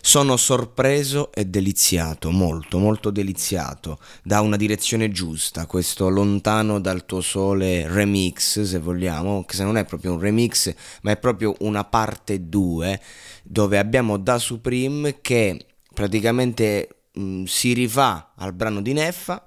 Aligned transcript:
Sono 0.00 0.36
sorpreso 0.36 1.32
e 1.32 1.44
deliziato, 1.46 2.30
molto, 2.30 2.78
molto 2.78 3.10
deliziato. 3.10 3.98
Da 4.22 4.40
una 4.40 4.56
direzione 4.56 5.10
giusta, 5.10 5.66
questo 5.66 6.08
lontano 6.08 6.80
dal 6.80 7.04
tuo 7.06 7.20
sole 7.20 7.86
remix, 7.86 8.62
se 8.62 8.78
vogliamo, 8.78 9.44
che 9.44 9.54
se 9.54 9.64
non 9.64 9.76
è 9.76 9.84
proprio 9.84 10.12
un 10.12 10.20
remix, 10.20 10.74
ma 11.02 11.12
è 11.12 11.16
proprio 11.16 11.54
una 11.60 11.84
parte 11.84 12.48
2, 12.48 13.00
dove 13.42 13.78
abbiamo 13.78 14.16
Da 14.18 14.38
Supreme 14.38 15.20
che 15.20 15.64
praticamente 15.92 16.88
mh, 17.12 17.44
si 17.44 17.72
rifà 17.72 18.32
al 18.36 18.52
brano 18.52 18.80
di 18.80 18.92
Neffa, 18.92 19.44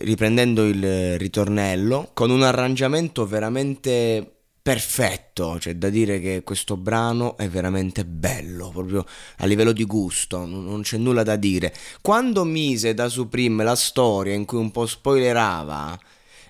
riprendendo 0.00 0.64
il 0.64 1.18
ritornello, 1.18 2.10
con 2.14 2.30
un 2.30 2.42
arrangiamento 2.42 3.26
veramente 3.26 4.37
perfetto, 4.68 5.56
c'è 5.58 5.76
da 5.76 5.88
dire 5.88 6.20
che 6.20 6.42
questo 6.44 6.76
brano 6.76 7.38
è 7.38 7.48
veramente 7.48 8.04
bello, 8.04 8.68
proprio 8.68 9.02
a 9.38 9.46
livello 9.46 9.72
di 9.72 9.84
gusto, 9.84 10.44
non 10.44 10.82
c'è 10.82 10.98
nulla 10.98 11.22
da 11.22 11.36
dire. 11.36 11.72
Quando 12.02 12.44
mise 12.44 12.92
da 12.92 13.08
Supreme 13.08 13.64
la 13.64 13.74
storia 13.74 14.34
in 14.34 14.44
cui 14.44 14.58
un 14.58 14.70
po' 14.70 14.84
spoilerava, 14.84 15.98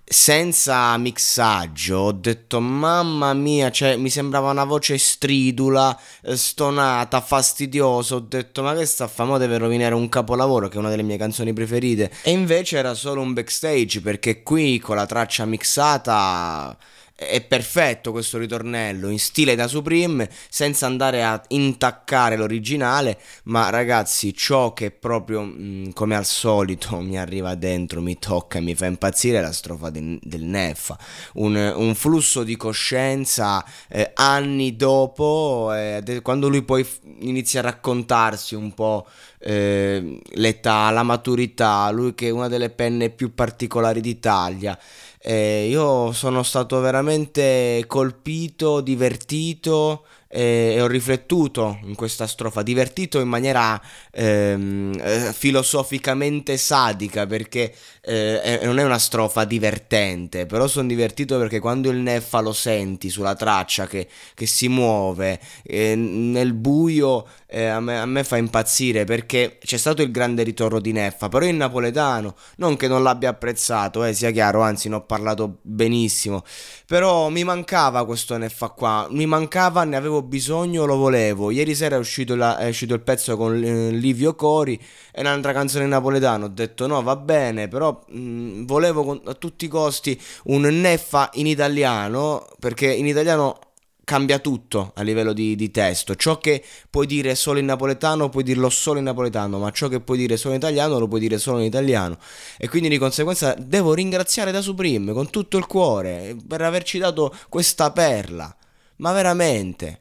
senza 0.04 0.96
mixaggio, 0.98 1.96
ho 1.96 2.10
detto 2.10 2.58
mamma 2.58 3.32
mia, 3.34 3.70
cioè, 3.70 3.94
mi 3.94 4.10
sembrava 4.10 4.50
una 4.50 4.64
voce 4.64 4.98
stridula, 4.98 5.96
eh, 6.22 6.36
stonata, 6.36 7.20
fastidiosa, 7.20 8.16
ho 8.16 8.20
detto 8.20 8.64
ma 8.64 8.74
che 8.74 8.84
sta 8.84 9.04
a 9.04 9.06
famo 9.06 9.38
deve 9.38 9.58
rovinare 9.58 9.94
un 9.94 10.08
capolavoro 10.08 10.66
che 10.66 10.74
è 10.74 10.80
una 10.80 10.90
delle 10.90 11.04
mie 11.04 11.18
canzoni 11.18 11.52
preferite 11.52 12.10
e 12.24 12.32
invece 12.32 12.78
era 12.78 12.94
solo 12.94 13.20
un 13.20 13.32
backstage 13.32 14.00
perché 14.00 14.42
qui 14.42 14.80
con 14.80 14.96
la 14.96 15.06
traccia 15.06 15.44
mixata 15.44 16.76
è 17.20 17.40
perfetto 17.40 18.12
questo 18.12 18.38
ritornello 18.38 19.08
in 19.08 19.18
stile 19.18 19.56
da 19.56 19.66
Supreme 19.66 20.30
senza 20.48 20.86
andare 20.86 21.24
a 21.24 21.42
intaccare 21.48 22.36
l'originale 22.36 23.18
ma 23.44 23.70
ragazzi 23.70 24.32
ciò 24.32 24.72
che 24.72 24.92
proprio 24.92 25.42
mh, 25.42 25.56
mm, 25.58 25.90
come 25.94 26.14
al 26.14 26.24
solito 26.24 27.00
mi 27.00 27.18
arriva 27.18 27.56
dentro 27.56 28.00
mi 28.00 28.16
tocca 28.20 28.58
e 28.58 28.60
mi 28.60 28.76
fa 28.76 28.86
impazzire 28.86 29.38
è 29.38 29.40
la 29.40 29.50
strofa 29.50 29.90
de, 29.90 30.20
del 30.22 30.44
Neffa. 30.44 30.96
Un, 31.34 31.56
un, 31.56 31.94
flusso 31.96 32.44
di 32.44 32.56
coscienza 32.56 33.64
eh, 33.88 34.12
anni 34.14 34.76
dopo 34.76 35.72
eh, 35.74 36.20
quando 36.22 36.48
lui 36.48 36.62
poi 36.62 36.86
inizia 37.20 37.58
a 37.58 37.64
raccontarsi 37.64 38.54
un 38.54 38.72
po' 38.74 39.08
eh, 39.40 40.20
l'età, 40.34 40.88
la 40.90 41.02
maturità 41.02 41.90
lui 41.90 42.14
che 42.14 42.28
è 42.28 42.30
una 42.30 42.46
delle 42.46 42.70
penne 42.70 43.10
più 43.10 43.34
particolari 43.34 44.00
d'Italia 44.00 44.78
eh, 45.28 45.66
io 45.68 46.10
sono 46.12 46.42
stato 46.42 46.80
veramente 46.80 47.84
colpito, 47.86 48.80
divertito 48.80 50.06
e, 50.28 50.78
ho 50.80 50.86
riflettuto 50.86 51.78
in 51.84 51.94
questa 51.94 52.26
strofa, 52.26 52.62
divertito 52.62 53.18
in 53.18 53.28
maniera 53.28 53.80
ehm, 54.12 55.00
eh, 55.00 55.32
filosoficamente 55.32 56.56
sadica 56.56 57.26
perché 57.26 57.74
eh, 58.02 58.60
non 58.62 58.78
è 58.78 58.84
una 58.84 58.98
strofa 58.98 59.44
divertente, 59.44 60.46
però 60.46 60.66
sono 60.66 60.88
divertito 60.88 61.38
perché 61.38 61.58
quando 61.58 61.90
il 61.90 61.98
Neffa 61.98 62.40
lo 62.40 62.52
senti 62.52 63.10
sulla 63.10 63.34
traccia 63.34 63.86
che, 63.86 64.08
che 64.34 64.46
si 64.46 64.68
muove 64.68 65.40
eh, 65.62 65.94
nel 65.94 66.54
buio 66.54 67.26
eh, 67.46 67.66
a, 67.66 67.80
me, 67.80 67.98
a, 67.98 68.06
me, 68.06 68.24
fa 68.24 68.36
impazzire 68.36 69.04
perché 69.04 69.58
c'è 69.62 69.78
stato 69.78 70.02
il 70.02 70.10
grande 70.10 70.42
ritorno 70.42 70.80
di 70.80 70.92
Neffa, 70.92 71.28
però 71.28 71.46
in 71.46 71.56
napoletano, 71.56 72.34
non 72.56 72.76
che 72.76 72.88
non 72.88 73.02
l'abbia 73.02 73.30
apprezzato, 73.30 74.04
eh, 74.04 74.12
sia 74.12 74.30
chiaro, 74.30 74.60
anzi 74.60 74.88
ne 74.88 74.96
ho 74.96 75.02
parlato 75.02 75.58
benissimo, 75.62 76.44
però 76.86 77.28
mi 77.30 77.44
mancava 77.44 78.04
questo 78.04 78.36
Neffa 78.36 78.68
qua, 78.68 79.06
mi 79.10 79.26
mancava, 79.26 79.84
ne 79.84 79.96
avevo 79.96 80.17
bisogno, 80.22 80.84
lo 80.84 80.96
volevo. 80.96 81.50
Ieri 81.50 81.74
sera 81.74 81.96
è 81.96 81.98
uscito, 81.98 82.34
la, 82.34 82.58
è 82.58 82.68
uscito 82.68 82.94
il 82.94 83.00
pezzo 83.00 83.36
con 83.36 83.62
eh, 83.62 83.90
Livio 83.90 84.34
Cori 84.34 84.80
e 85.12 85.20
un'altra 85.20 85.52
canzone 85.52 85.84
in 85.84 85.90
napoletano, 85.90 86.46
ho 86.46 86.48
detto 86.48 86.86
no 86.86 87.02
va 87.02 87.16
bene, 87.16 87.68
però 87.68 88.04
mh, 88.08 88.64
volevo 88.64 89.04
con, 89.04 89.20
a 89.24 89.34
tutti 89.34 89.64
i 89.66 89.68
costi 89.68 90.20
un 90.44 90.62
Neffa 90.62 91.30
in 91.34 91.46
italiano, 91.46 92.46
perché 92.58 92.92
in 92.92 93.06
italiano 93.06 93.58
cambia 94.08 94.38
tutto 94.38 94.92
a 94.94 95.02
livello 95.02 95.34
di, 95.34 95.54
di, 95.54 95.70
testo. 95.70 96.14
Ciò 96.14 96.38
che 96.38 96.64
puoi 96.88 97.06
dire 97.06 97.34
solo 97.34 97.58
in 97.58 97.66
napoletano, 97.66 98.30
puoi 98.30 98.42
dirlo 98.42 98.70
solo 98.70 98.98
in 98.98 99.04
napoletano, 99.04 99.58
ma 99.58 99.70
ciò 99.70 99.88
che 99.88 100.00
puoi 100.00 100.16
dire 100.16 100.38
solo 100.38 100.54
in 100.54 100.60
italiano, 100.60 100.98
lo 100.98 101.06
puoi 101.06 101.20
dire 101.20 101.36
solo 101.36 101.58
in 101.58 101.66
italiano. 101.66 102.16
E 102.56 102.70
quindi 102.70 102.88
di 102.88 102.96
conseguenza 102.96 103.54
devo 103.58 103.92
ringraziare 103.92 104.50
da 104.50 104.62
Supreme 104.62 105.12
con 105.12 105.28
tutto 105.28 105.58
il 105.58 105.66
cuore 105.66 106.34
per 106.48 106.62
averci 106.62 106.96
dato 106.96 107.34
questa 107.50 107.92
perla. 107.92 108.56
Ma 108.96 109.12
veramente, 109.12 110.00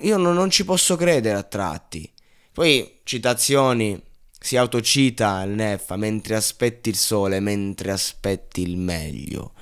io 0.00 0.16
non, 0.16 0.34
non 0.34 0.50
ci 0.50 0.64
posso 0.64 0.96
credere 0.96 1.38
a 1.38 1.42
tratti. 1.42 2.10
Poi 2.52 3.00
citazioni, 3.04 4.00
si 4.38 4.56
autocita 4.56 5.42
il 5.42 5.50
Neffa 5.50 5.96
mentre 5.96 6.34
aspetti 6.34 6.88
il 6.88 6.96
sole, 6.96 7.40
mentre 7.40 7.92
aspetti 7.92 8.62
il 8.62 8.76
meglio. 8.76 9.52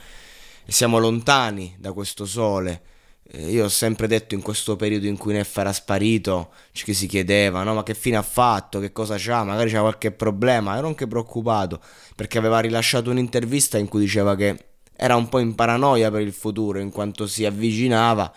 Siamo 0.67 0.99
lontani 0.99 1.75
da 1.79 1.93
questo 1.93 2.27
sole 2.27 2.83
eh, 3.31 3.51
io 3.51 3.67
ho 3.67 3.69
sempre 3.69 4.07
detto 4.07 4.35
in 4.35 4.41
questo 4.41 4.77
periodo 4.77 5.07
in 5.07 5.19
cui 5.19 5.35
Neff 5.35 5.59
era 5.59 5.73
sparito, 5.73 6.53
ci 6.73 6.95
si 6.95 7.07
chiedeva, 7.07 7.63
no? 7.63 7.75
Ma 7.75 7.83
che 7.83 7.95
fine 7.95 8.17
ha 8.17 8.23
fatto? 8.23 8.81
Che 8.81 8.91
cosa 8.91 9.17
c'ha? 9.19 9.45
Magari 9.45 9.71
c'ha 9.71 9.81
qualche 9.81 10.13
problema. 10.13 10.77
Ero 10.77 10.87
anche 10.87 11.07
preoccupato 11.07 11.81
perché 12.15 12.39
aveva 12.39 12.61
rilasciato 12.61 13.11
un'intervista 13.11 13.77
in 13.77 13.87
cui 13.89 14.01
diceva 14.01 14.35
che 14.35 14.65
era 14.97 15.15
un 15.17 15.29
po' 15.29 15.41
in 15.41 15.55
paranoia 15.55 16.11
per 16.11 16.23
il 16.23 16.33
futuro 16.33 16.79
in 16.79 16.91
quanto 16.91 17.27
si 17.27 17.45
avvicinava 17.45 18.33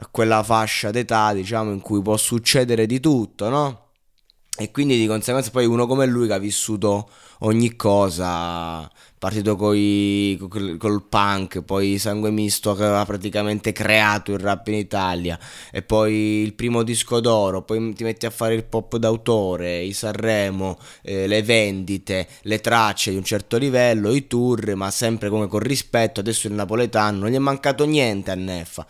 a 0.00 0.08
quella 0.10 0.42
fascia 0.42 0.90
d'età, 0.90 1.32
diciamo, 1.32 1.72
in 1.72 1.80
cui 1.80 2.00
può 2.02 2.16
succedere 2.16 2.86
di 2.86 3.00
tutto, 3.00 3.48
no? 3.48 3.82
E 4.60 4.72
quindi 4.72 4.98
di 4.98 5.06
conseguenza 5.06 5.50
poi 5.50 5.66
uno 5.66 5.86
come 5.86 6.04
lui 6.06 6.26
che 6.26 6.32
ha 6.32 6.38
vissuto 6.38 7.08
ogni 7.40 7.76
cosa, 7.76 8.90
partito 9.16 9.54
coi, 9.54 10.36
col, 10.48 10.76
col 10.76 11.04
punk, 11.04 11.62
poi 11.62 11.96
Sangue 11.98 12.30
Misto 12.32 12.74
che 12.74 12.82
aveva 12.82 13.04
praticamente 13.04 13.70
creato 13.70 14.32
il 14.32 14.40
rap 14.40 14.66
in 14.66 14.74
Italia, 14.74 15.38
e 15.70 15.82
poi 15.82 16.42
il 16.42 16.54
primo 16.54 16.82
disco 16.82 17.20
d'oro, 17.20 17.62
poi 17.62 17.92
ti 17.92 18.02
metti 18.02 18.26
a 18.26 18.30
fare 18.30 18.54
il 18.54 18.64
pop 18.64 18.96
d'autore, 18.96 19.80
i 19.82 19.92
Sanremo, 19.92 20.76
eh, 21.02 21.28
le 21.28 21.42
vendite, 21.42 22.26
le 22.42 22.60
tracce 22.60 23.12
di 23.12 23.16
un 23.16 23.24
certo 23.24 23.58
livello, 23.58 24.12
i 24.12 24.26
tour, 24.26 24.74
ma 24.74 24.90
sempre 24.90 25.28
come 25.28 25.46
con 25.46 25.60
rispetto, 25.60 26.18
adesso 26.18 26.48
il 26.48 26.54
napoletano, 26.54 27.18
non 27.18 27.30
gli 27.30 27.34
è 27.34 27.38
mancato 27.38 27.84
niente 27.84 28.32
a 28.32 28.34
Neffa. 28.34 28.86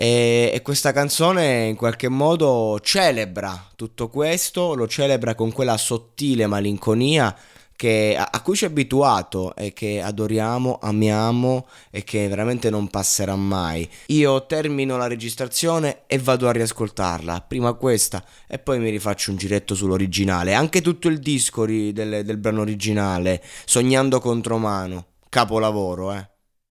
E, 0.00 0.52
e, 0.54 0.62
questa 0.62 0.92
canzone 0.92 1.66
in 1.66 1.74
qualche 1.74 2.08
modo 2.08 2.78
celebra 2.80 3.68
tutto 3.74 4.08
questo, 4.08 4.76
lo 4.76 4.86
celebra 4.86 5.34
con 5.34 5.50
quella 5.50 5.76
sottile 5.76 6.46
malinconia 6.46 7.36
che, 7.74 8.14
a, 8.16 8.28
a, 8.30 8.40
cui 8.42 8.54
ci 8.54 8.62
è 8.62 8.68
abituato 8.68 9.56
e 9.56 9.72
che 9.72 10.00
adoriamo, 10.00 10.78
amiamo 10.80 11.66
e 11.90 12.04
che 12.04 12.28
veramente 12.28 12.70
non 12.70 12.86
passerà 12.86 13.34
mai. 13.34 13.90
Io 14.06 14.46
termino 14.46 14.96
la 14.96 15.08
registrazione 15.08 16.02
e 16.06 16.20
vado 16.20 16.46
a 16.46 16.52
riascoltarla, 16.52 17.40
prima 17.40 17.72
questa 17.72 18.24
e 18.46 18.60
poi 18.60 18.78
mi 18.78 18.90
rifaccio 18.90 19.32
un 19.32 19.36
giretto 19.36 19.74
sull'originale, 19.74 20.54
anche 20.54 20.80
tutto 20.80 21.08
il 21.08 21.18
disco 21.18 21.64
ri, 21.64 21.92
del, 21.92 22.24
del 22.24 22.36
brano 22.36 22.60
originale, 22.60 23.42
Sognando 23.64 24.20
contro 24.20 24.58
mano, 24.58 25.06
capolavoro, 25.28 26.12
eh. 26.12 26.28